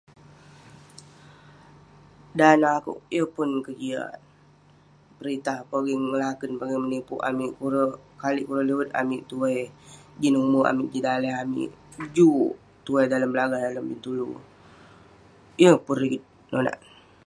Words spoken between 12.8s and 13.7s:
tuwai dalem belagah,